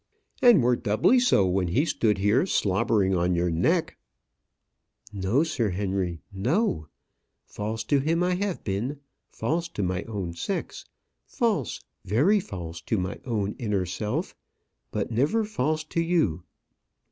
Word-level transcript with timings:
"And 0.41 0.63
were 0.63 0.75
doubly 0.75 1.19
so 1.19 1.45
when 1.45 1.67
he 1.67 1.85
stood 1.85 2.17
here 2.17 2.47
slobbering 2.47 3.13
on 3.13 3.35
your 3.35 3.51
neck." 3.51 3.97
"No, 5.13 5.43
Sir 5.43 5.69
Henry, 5.69 6.21
no. 6.33 6.87
False 7.45 7.83
to 7.83 7.99
him 7.99 8.23
I 8.23 8.33
have 8.33 8.63
been; 8.63 8.99
false 9.29 9.67
to 9.67 9.83
my 9.83 10.01
own 10.05 10.33
sex; 10.33 10.85
false, 11.27 11.81
very 12.03 12.39
false 12.39 12.81
to 12.81 12.97
my 12.97 13.19
own 13.25 13.51
inner 13.59 13.85
self; 13.85 14.35
but 14.89 15.11
never 15.11 15.43
false 15.45 15.83
to 15.83 16.01
you." 16.01 16.45